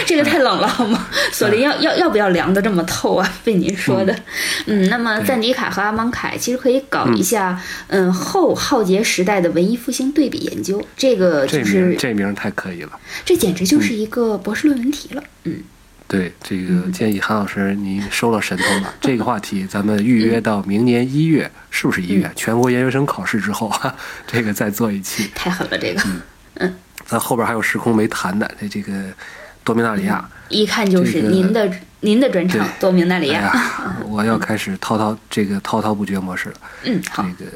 [0.07, 1.07] 这个太冷了好吗？
[1.33, 3.31] 索林要要要不要凉的这么透啊？
[3.44, 4.16] 被您说的，
[4.66, 12.99] 嗯，那么赞迪卡和阿芒凯其实可以搞一下，嗯，后浩劫时代的文艺复兴对比研究，这个就是这名太可以了。
[13.27, 15.61] 这简直就是一个博士论文题了，嗯，
[16.09, 18.94] 对，这个建议韩老师您收了神通了。
[18.99, 22.31] 这个话题咱们预约到明年一月，是不是一月？
[22.35, 23.94] 全国研究生考试之后，哈，
[24.27, 25.31] 这个再做一期。
[25.35, 26.03] 太狠了这个，
[26.55, 28.92] 嗯咱后边还有时空没谈的，这这个
[29.62, 30.27] 多明纳里亚。
[30.49, 36.55] 一看就是您的您的专场，多明纳里哎亚，我要开始滔滔这个滔滔不绝模式了。
[36.85, 37.51] 嗯，好，这个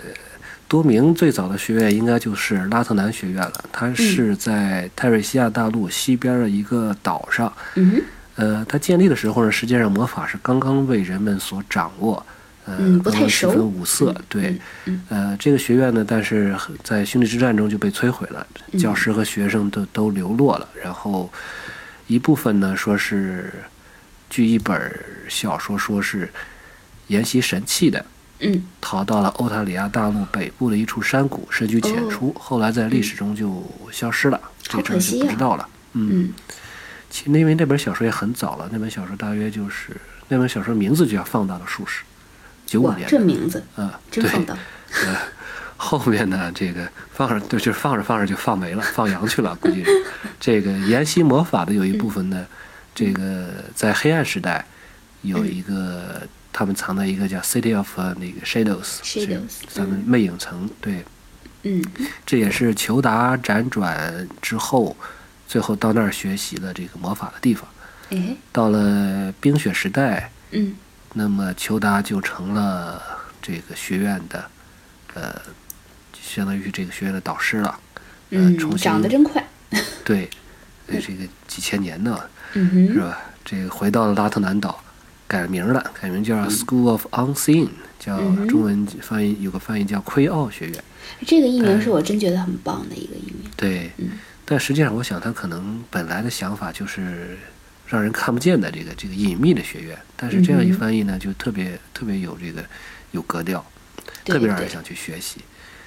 [0.69, 7.53] 多明最早的学院应该就是拉特南学院了，它是在泰瑞西亚大陆西边的一个岛上。
[7.75, 8.03] 嗯哼，
[8.43, 12.27] 呃，它建立的时候呢，实际上魔法是刚刚被人们所掌握，
[12.65, 14.61] 呃，嗯不太熟刚刚区分五色，对，
[15.09, 18.45] 呃，这个学院呢，但是在兄弟之战中就被摧毁了，
[18.77, 21.31] 教师和学生都都流落了，然后
[22.09, 23.53] 一部分呢说是，
[24.29, 24.75] 据一本
[25.29, 26.29] 小说说是
[27.07, 28.05] 研习神器的，
[28.41, 28.65] 嗯。
[28.81, 35.69] 逃到了欧塔里亚大陆北部的一处山谷，深居浅出，后来在历史中就消失了，这事儿就不知道了。
[35.93, 36.33] 嗯，嗯
[37.13, 39.95] 其实因为那本小说也很早了，那本小说大约就是
[40.29, 42.03] 那本小说名字就叫《放大的术士》，
[42.65, 44.59] 九五，年的，这名字啊，对，真放荡，
[45.05, 45.17] 呃，
[45.77, 49.91] 后面呢，这个放着就就是放着放着就放没了，放羊去了，估计是。
[50.41, 52.47] 这个研习魔法的有一部分呢，
[52.95, 54.65] 这个在黑暗时代
[55.21, 61.05] 有一个他们藏在一个叫 City of 呃那个 Shadows，是 Shadows，咱们魅影城，对，
[61.65, 61.85] 嗯。
[62.25, 64.97] 这也是裘达辗转之后，
[65.53, 67.69] 最后到那儿学习了这个魔法的地方。
[68.09, 70.75] 哎到了冰雪时代，嗯。
[71.13, 73.03] 那么裘达就成了
[73.43, 74.43] 这个学院的，
[75.13, 75.43] 呃，
[76.19, 77.79] 相当于这个学院的导师了。
[78.31, 79.47] 呃，嗯长得真快，
[80.07, 80.31] 对，
[80.87, 82.19] 呃这个几千年呢，
[82.55, 83.21] 嗯，是吧？
[83.45, 84.83] 这个回到了拉特南岛，
[85.29, 90.85] 改名了，改名叫 School of Unseen，叫中文翻译有个翻译叫奎奥学院。
[91.27, 94.13] 这个艺哎名是我真觉得很棒的一个译名，对，嗯
[94.53, 97.39] 但实际上我想他可能本来的想法就是
[97.89, 102.63] 让人看不见的这个这个隐秘的学院，但是这样一翻译呢，就特别特别有这个
[103.13, 103.65] 有格调，
[104.27, 105.41] 特别让人想去学习。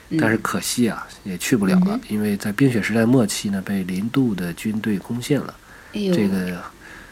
[0.09, 5.53] 嗯但是可惜啊，也去不了了，因为在冰雪时代末期呢，被林度的军队攻陷了。
[5.93, 6.59] 哎呦，这个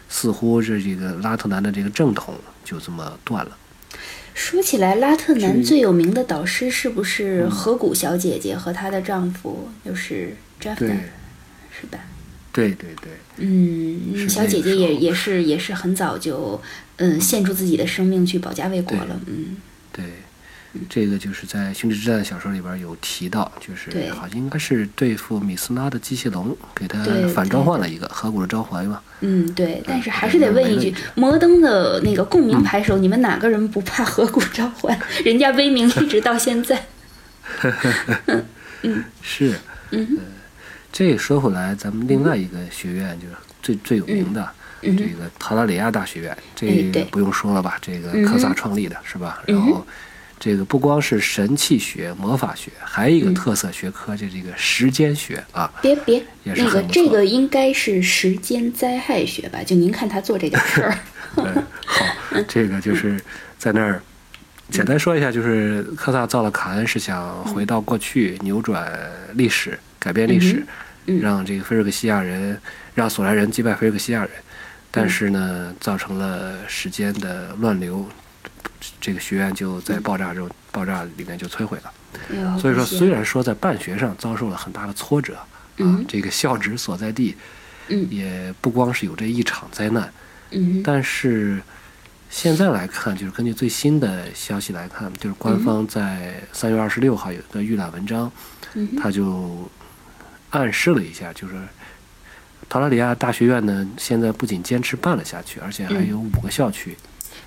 [0.09, 2.33] 似乎是这个拉特南的这个正统
[2.65, 3.55] 就这么断了。
[4.33, 10.99] 说起来，拉特南最有名的导师是不是河谷小姐姐和她的丈夫就是詹弗对丹，
[11.79, 11.99] 是吧？
[12.51, 16.61] 对对对，嗯，小姐姐也也是也是很早就
[16.97, 19.57] 嗯献出自己的生命去保家卫国了，嗯
[19.91, 20.05] 对，
[20.87, 29.01] 这个就是在《星之之战》小说里边有提到，就是好像应该是对付米斯拉的机械龙，给他反召唤了一个河谷的召唤嘛。
[29.21, 29.81] 嗯，对。
[29.87, 34.95] 但是还是得问一句摩登的那个共鸣牌手，你们哪个人不怕河谷召唤？
[35.25, 36.85] 人家威名一直到现在。
[39.21, 39.55] 是，
[39.91, 40.23] 嗯呃，
[40.93, 44.41] 这说回来，咱们另外一个学院就是最最有名的。
[44.41, 44.49] 嗯
[44.97, 46.67] 这个塔拉里亚大学院，这
[47.09, 47.77] 不用说了吧？
[47.81, 49.41] 这个科萨创立的是吧？
[49.47, 49.87] 嗯然后，
[50.37, 55.71] 这个不光是神器学、魔法学，还有一个嗯特色学科，就这个时间学啊。
[55.81, 59.63] 别别，也是这个应该是时间灾害学吧？
[59.63, 60.97] 就您看他做这件事儿，
[61.37, 62.05] 嗯，好，
[62.45, 63.17] 这个就是
[63.57, 64.03] 在那儿
[64.69, 68.91] 简单说一下，就是科萨造了卡恩是想回到过去，扭转
[69.35, 70.67] 历史，改变历史，嗯
[71.05, 72.59] 让这个菲尔克西亚人，
[72.93, 74.31] 让索莱人击败菲尔克西亚人，
[74.91, 78.05] 但是呢，造成了时间的乱流，
[79.01, 81.91] 这个学院就在爆炸中爆炸里面就摧毁了。
[82.59, 87.35] 所以说，虽然说在办学上遭受了很大的挫折啊嗯，这个校址所在地
[87.87, 88.07] 嗯。
[88.09, 90.13] 也不光是有这一场灾难，
[90.51, 90.81] 嗯。
[90.83, 91.59] 但是
[92.29, 98.31] 现在来看，就是根据最新的消息来看，就是官方在三月二十六号有一个预览文章，
[99.01, 99.67] 他就
[100.53, 101.55] 暗示了一下，就是
[102.69, 106.95] 陶拉里亚大学院呢，现在不仅坚持办了下去，而且还有五个校区。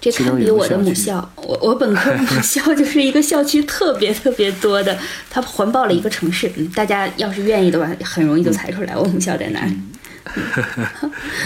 [0.01, 4.99] 这其中有个堪比我的母校，我我本科母校 就是一个校区特别特别多的，
[5.31, 6.51] 它环抱了一个城市。
[6.57, 9.77] 嗯，大家要是愿意的话，很容易就猜出来我母校在哪里。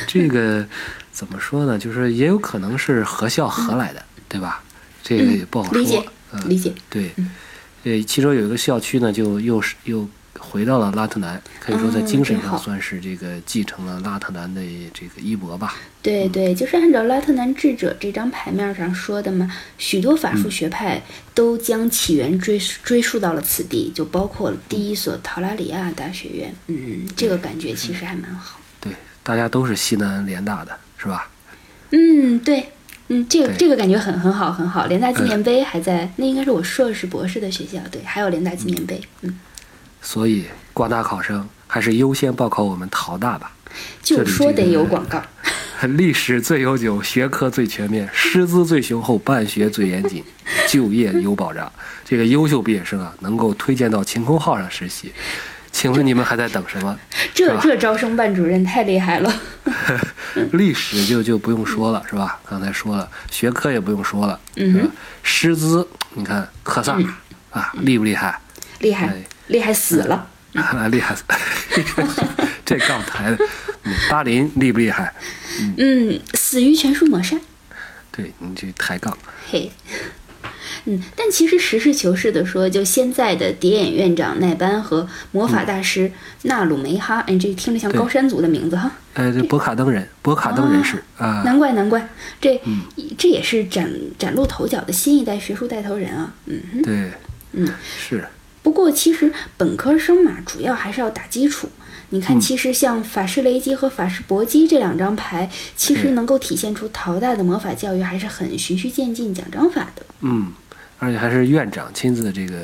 [0.06, 0.66] 这个
[1.12, 1.78] 怎么说呢？
[1.78, 4.62] 就是也有可能是合校合来的，对吧？
[5.02, 5.78] 这个也不好说。
[5.78, 6.72] 理解嗯，理解。
[6.88, 7.10] 对，
[7.84, 10.08] 呃，其中有一个校区呢，就又是又
[10.50, 14.60] 回到了拉特南，可以说在精神上算是这个继承了拉特南的
[14.92, 15.76] 这个衣钵吧。
[16.02, 21.00] 对对，就是按照拉特南智者这张牌面上说的嘛，许多法术学派
[21.34, 26.52] 都将起源追追溯到了此地，就包括第一所陶拉里亚大学院。
[26.66, 28.58] 嗯，这个感觉其实还蛮好。
[28.80, 31.30] 对，大家都是西南联大的，是吧？
[31.92, 32.66] 嗯，对，
[33.08, 34.86] 嗯，这个这个感觉很很好很好。
[34.86, 39.00] 联大纪念碑还在，那应该是我硕士博士的学校，对，还有联大纪念碑。
[39.22, 39.38] 嗯，
[40.02, 43.52] 所以广大考生还是优先报考我们陶大吧。
[44.02, 45.22] 就说得有广告。
[45.96, 50.22] 历史最悠久，学科最全面，师资最雄厚，办学最严谨，
[50.68, 51.72] 就业有保障。
[52.04, 55.12] 这个优秀毕业生啊，能够推荐到晴空号上实习。
[55.72, 56.98] 请问你们还在等什么？
[57.32, 59.32] 这这招生办主任太厉害了。
[60.52, 62.38] 历史就就不用说了，是吧？
[62.46, 64.88] 刚才说了，学科也不用说了，是吧？
[65.22, 66.98] 师资，你看科萨、
[67.50, 68.38] 啊，厉不厉害？
[68.80, 70.28] 厉害哎，厉害死了。
[70.54, 71.22] 啊，厉害死！
[72.64, 73.38] 这杠抬的，
[73.84, 75.14] 嗯，巴林厉不厉害？
[75.76, 77.36] 嗯，死于全数抹杀。
[78.10, 79.16] 对你这抬杠，
[79.48, 79.70] 嘿，
[80.86, 86.10] 嗯，但其实实事求是的说，就现在的蝶眼院长奈班和魔法大师
[86.42, 88.90] 纳鲁梅哈，哎，这听着像高山族的名字哈。
[89.14, 92.08] 呃，这博卡登人，博卡登人士啊，难怪难怪，
[92.40, 92.82] 这、嗯
[93.16, 96.34] 这也是崭崭露头角的新一代学术带头人啊。
[96.46, 97.12] 嗯哼，对，
[97.52, 98.26] 嗯，是，
[98.62, 101.68] 不过其实本科生嘛，主要还是要打基础。
[102.10, 102.40] 你看，嗯。
[102.40, 110.02] 其实像法师雷击和法师搏击这两张牌，其实能够体现出陶大的魔法教育还是很循序渐进、讲章法的。
[110.22, 110.52] 嗯，
[110.98, 112.56] 而且还是院长亲自这个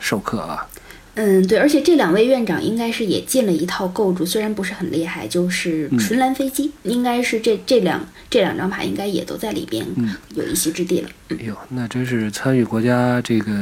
[0.00, 0.66] 授课啊，
[1.14, 5.98] 嗯，对，而且这两位院长应该是也进了一套构筑，虽然不是很厉害，就是嗯。
[5.98, 10.14] 纯蓝飞机，应该是这这两这两张牌应该也都在里边嗯。
[10.34, 11.08] 有一席之地了。
[11.28, 13.52] 哎呦，那真是参与国家这个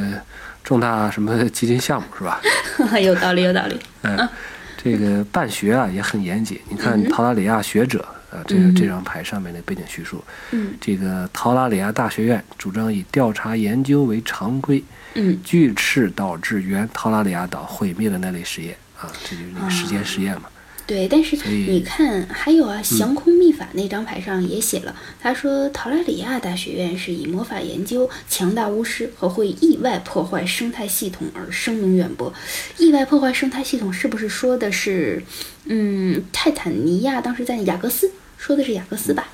[0.69, 2.39] 重大什么基金项目是吧？
[3.01, 3.81] 有道理，有道理。
[4.03, 4.29] 嗯，
[4.77, 6.61] 这个办学啊也很严谨。
[6.69, 20.51] 你看嗯陶拉里亚学者啊，这个这张牌上面的背景叙述，嗯这个陶拉里亚大学院主张以调查研究为常规，嗯拒斥导致原陶拉里亚岛毁灭的那类实验啊，这就是那个时间实验嘛。
[20.89, 32.33] 对，但是你看，还有啊，降空秘法那张牌上也写了，他说陶拉里亚大学院是以魔法研究、强大巫师和会意外破坏生态系统而声名远播。
[32.79, 35.23] 意外破坏生态系统是不是说的是，
[35.67, 39.29] 嗯，泰坦尼亚当时在雅各斯说的是雅各斯吧？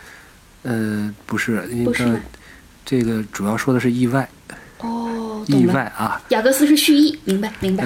[0.65, 2.21] 呃，不是，不是吗
[2.85, 4.29] 这个主要说的是意外，
[4.81, 5.67] 哦，意。
[5.67, 6.21] 外啊。
[6.31, 7.85] 雅各斯是蓄意，明白明白。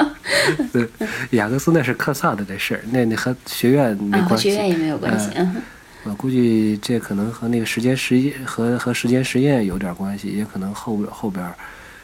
[0.72, 0.88] 对，
[1.30, 4.50] 雅各斯那是克萨的这事儿，那那和学院没啊，和关系。
[4.50, 5.30] 学院也没有关系。
[5.34, 5.62] 嗯哼
[6.04, 11.54] 我估计这可能和那个时间实验和和时间实验有点关系，也可能后边后边儿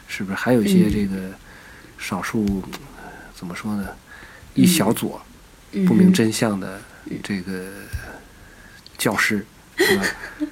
[0.07, 1.31] 是不是还有一些嗯这个
[1.97, 2.63] 少数、嗯
[3.35, 3.89] 怎么说呢，
[4.55, 5.21] 一小撮
[5.73, 6.79] 嗯不明真相的
[7.23, 7.65] 这个
[8.99, 9.45] 教师，
[9.79, 10.05] 是吧？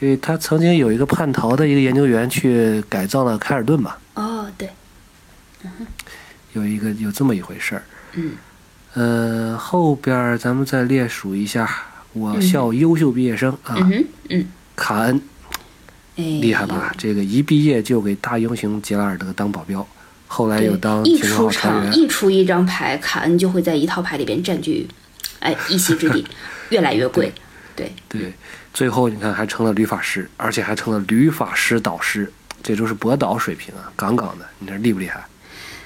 [0.00, 4.68] 因为他曾经有一个叛逃的一个研究员去改造了凯尔顿嘛，哦，对，
[6.54, 7.82] 有一个有这么一回事儿。
[8.14, 8.32] 嗯。
[8.94, 11.70] 呃，后边儿咱们再列数一下
[12.12, 13.76] 我校优秀毕业生啊，
[14.28, 15.20] 嗯卡恩。
[16.16, 16.92] 哎，厉害吧？
[16.98, 19.86] 这个一毕业就给大英雄杰拉尔德当保镖，
[20.26, 21.94] 后来又当一秦出场。
[21.94, 24.88] 一出一张牌，卡恩就会在一套牌里边占据，
[25.38, 26.26] 哎，一席之地，
[26.70, 27.32] 越来越贵。
[27.76, 28.32] 对，对，
[28.72, 35.24] 最后你看还成了旅法师，而且还成了旅法师导师，这都是博导水平啊，杠杠的，你这厉不厉害？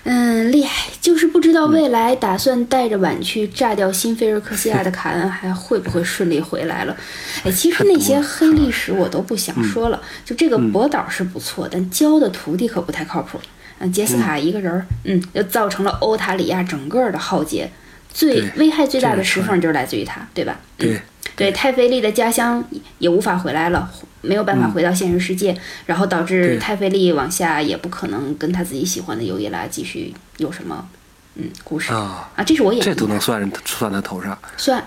[0.07, 6.95] 嗯，厉害，就是不知道未来打算带着碗去炸掉新菲尔克西亚的卡恩还会不会顺利回来了？
[7.43, 13.41] 哎，其实那些黑历史我都不想说了，就这个博导是不错，但教的徒弟可不太靠谱。
[13.79, 17.71] 嗯，杰斯卡一个人儿，嗯，就造成了欧塔里亚整个的浩劫，
[18.15, 20.57] 最危害最大的石缝就是来自于他，对吧？
[20.79, 21.03] 嗯对，
[21.37, 22.65] 对，太妃丽的家乡
[22.99, 23.91] 也无法回来了，
[24.23, 25.55] 没有办法嗯回到现实世界，
[25.87, 30.87] 然后导致对太妃丽往下也不可能跟他自己喜欢的尤伊拉继续有什么
[31.35, 34.39] 嗯故事啊，啊，这是我演这都能算算他头上。
[34.57, 34.83] 算。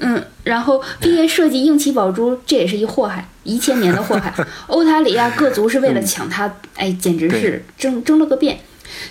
[0.00, 4.32] 嗯，然后毕业设计硬气宝珠，这也是一祸害，一千年的祸害。
[4.68, 8.60] 欧塔里亚各族是为了抢他，哎，简直是争争了个遍。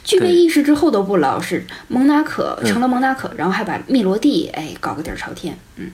[0.04, 5.58] 具备意识之后都不老实，蒙娜可嗯成了蒙娜可，然后还把密罗蒂哎搞个底儿朝天。
[5.76, 5.92] 嗯，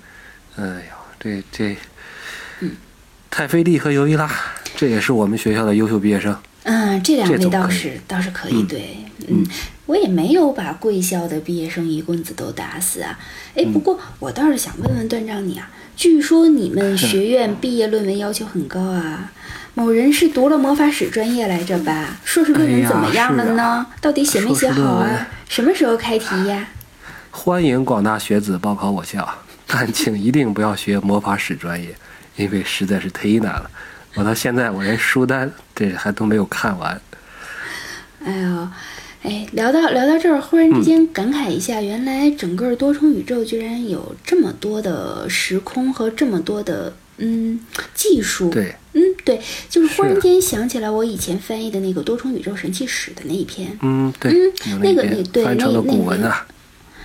[0.56, 1.76] 哎呦，这这，
[2.60, 2.72] 嗯，
[3.30, 4.30] 泰菲利和尤伊拉，
[4.76, 6.38] 这也是我们学校的优秀毕业生。
[6.64, 9.46] 嗯，这两位倒是倒是可以，嗯对，嗯，
[9.86, 13.20] 我也没有把贵校的毕业生一棍子都打死啊。
[13.54, 19.32] 哎，不过我倒是想问问段长你啊，据说你们学院毕业论文要求很高啊，
[19.76, 22.18] 某人是读了魔法史专业来着吧？
[22.24, 23.64] 硕士论文怎么样了是呢？
[23.64, 25.28] 啊到底写没写好啊？
[25.48, 26.68] 什么时候开题呀？
[27.32, 29.28] 欢迎广大学子报考我校，
[29.66, 31.96] 但请一定不要学魔法史专业，
[32.36, 33.70] 因为实在是忒难了。
[34.16, 37.00] 我到现在我连书单这还都没有看完。
[38.26, 38.68] 哎呦，
[39.24, 47.60] 哎，聊到聊到这儿，忽然嗯之间感慨一下，原来整个多重宇宙居然有这么多的时空和这么多的嗯
[47.94, 48.50] 技术。
[48.50, 53.78] 对，嗯，对，就是忽然间想起来我以前翻译的那个多重宇宙神器史的那一篇。
[53.82, 56.46] 嗯，对，嗯有那个篇那对那古文啊，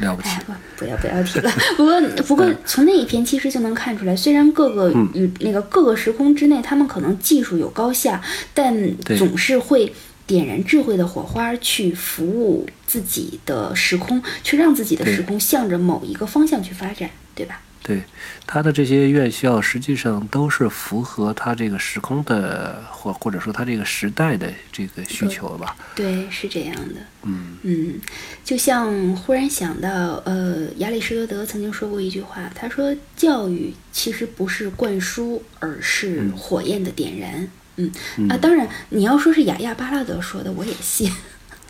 [0.01, 0.43] 了不起哎，。
[0.45, 0.53] 不，
[0.85, 1.53] 不要不要提了。
[1.77, 8.21] 不过 不过，从那一篇其实就能看出来，虽然各个嗯与那个各个时空之内，他们可能技术有高下，
[8.53, 8.77] 但
[9.17, 9.93] 总是会
[10.29, 17.63] 点燃智慧的火花，去服务自己的时空，去让自己的时空向着某一个方向去发展，对吧？
[17.83, 18.03] 对，
[18.47, 25.75] 他的这些院校实际上都是符合他这个时空的，或或者说他这个时代的这个需求吧。
[25.95, 26.97] 对，是这样的。
[27.23, 27.99] 嗯，嗯，
[28.45, 41.11] 就像忽然想到，呃，亚里士多德曾经说过一句话，他说：“教育其实不是灌输，而是嗯火焰的点燃。”嗯嗯啊，当然，你要说是雅亚巴拉德说的，我也信。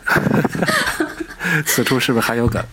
[1.65, 2.63] 此处是不是还有梗？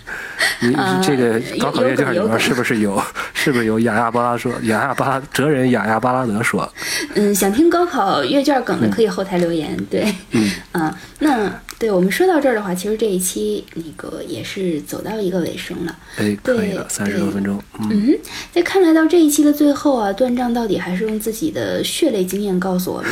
[0.60, 3.00] 你啊这个高考阅卷里面是不是有？
[3.34, 4.52] 是不是有雅亚巴拉说？
[4.62, 6.70] 雅亚巴拉哲人雅亚巴拉德说？
[7.14, 9.76] 嗯，想听高考阅卷梗的可以后台留言。
[9.90, 15.96] 对，嗯啊，那对我们说到这儿的话，其实这一期那个也是走到一个尾声了。
[16.16, 17.62] 哎，可以对了，三十对多分钟。
[17.80, 18.18] 嗯，嗯，
[18.52, 23.10] 在看来到这一期的最后啊，段章到底还是用自己的血泪经验告诉我们，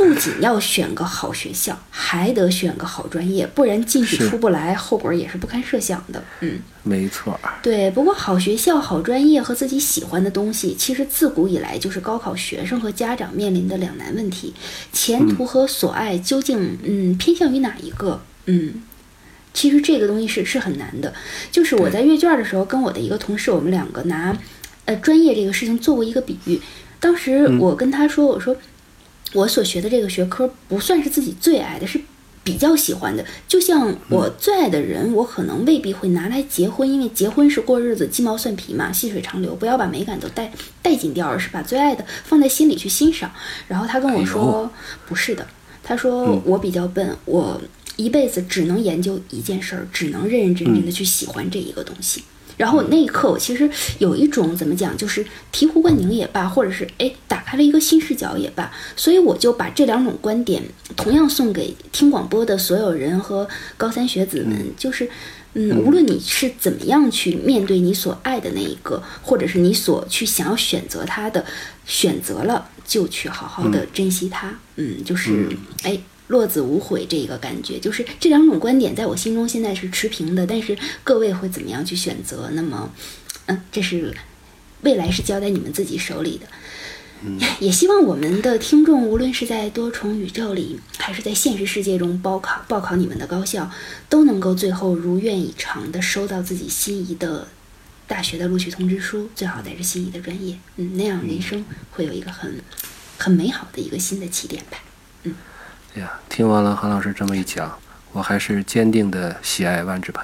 [0.00, 6.24] 不仅要选个好学校，还得选个好专业，不然进去出不来，后果也是不堪设想的。
[6.40, 7.52] 嗯，没错儿。
[7.62, 7.90] 对。
[7.90, 14.54] 不过好学校、好专业和自己喜欢的东西，其实自古以来就是高考学生和家长面临的两难问题：
[14.90, 18.22] 前途和所爱究竟嗯偏向于哪一个？
[18.46, 18.82] 嗯。
[19.52, 21.12] 其实这个东西是是很难的，
[21.50, 24.34] 就是我在阅卷的时候，跟我的一个同事，我们两个拿，
[24.86, 26.60] 呃，专业这个事情做过一个比喻。
[27.00, 28.54] 当时我跟他说，我说
[29.32, 32.00] 我所学的这个学科不算是自己最爱的，是
[32.42, 33.24] 比较喜欢的。
[33.46, 40.52] 就像我最爱的人，我可能未必会拿来结婚，因为结婚是过日子，鸡毛蒜皮嘛，细水长流，不要把美感都带
[40.82, 43.30] 带进掉，而是把最爱的放在心里去欣赏。
[43.68, 44.70] 然后他跟我说，
[45.06, 45.46] 不是的，
[45.82, 47.60] 他说我比较笨，我。
[47.96, 52.22] 一辈子只能研究一件事儿，只能认认真真的去喜欢这一个东西。
[52.60, 58.70] 然后那一刻，我其实有一种怎么讲，就是醍醐灌顶也罢，或者是哎打开了一个新视角也罢。
[58.94, 60.62] 所以我就把这两种观点
[60.94, 63.48] 同样送给听广播的所有人和
[63.78, 65.08] 高三学子们，就是。
[65.52, 71.44] 嗯，无论你是怎么样去面对你所爱的那一个，或者是你所去想要选择他的，
[71.84, 74.56] 选择了就去好好的珍惜他。
[74.76, 75.48] 嗯，就是
[75.82, 75.98] 哎。
[76.30, 82.48] 落子无悔这个感觉，就是这两种观点在我心中现在是持平的，但是各位会怎么样去选择？
[82.52, 82.88] 那么，
[83.46, 84.16] 嗯，这是
[84.82, 86.46] 未来是交在你们自己手里的。
[87.58, 93.68] 也希望我们的听众，无论是在多重宇宙里，还是在现实世界中报考报考你们的高校，
[94.08, 97.48] 都能够最后如愿以偿的收到自己心仪的
[98.06, 100.56] 大学的录取通知书，最好再是心仪的专业。
[100.76, 102.54] 嗯，那样人生会有一个很
[103.18, 104.78] 很美好的一个新的起点吧。
[105.94, 107.76] 哎呀，听完了韩老师这么一讲，
[108.12, 110.22] 我还是坚定的喜爱万智牌，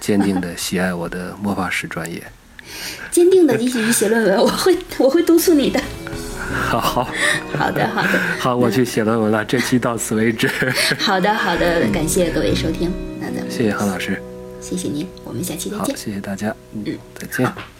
[0.00, 2.22] 坚定的喜爱我的魔法史专业。
[3.10, 5.80] 坚定的继续写论文，我会我会督促你的。
[6.68, 7.04] 好好
[7.58, 8.08] 好的，好的，
[8.40, 9.44] 好，我去写论文了。
[9.44, 10.48] 这期到此为止，
[10.98, 12.90] 好的，好的，感谢各位收听，
[13.20, 14.20] 那咱们谢谢韩老师。
[14.60, 15.96] 谢谢您，我们下期再，见。
[15.96, 17.73] 谢谢大家，嗯，再见。